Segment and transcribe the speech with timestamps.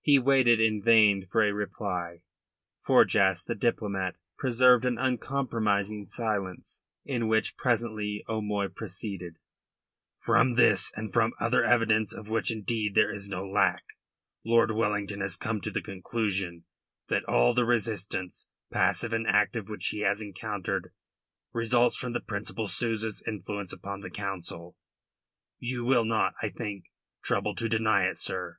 [0.00, 2.22] He waited in vain for a reply.
[2.82, 9.36] Forjas, the diplomat, preserved an uncompromising silence, in which presently O'Moy proceeded:
[10.24, 13.84] "From this, and from other evidence, of which indeed there is no lack,
[14.42, 16.64] Lord Wellington has come to the conclusion
[17.08, 20.94] that all the resistance, passive and active, which he has encountered,
[21.52, 24.78] results from the Principal Souza's influence upon the Council.
[25.58, 26.86] You will not, I think,
[27.22, 28.56] trouble to deny it, sir."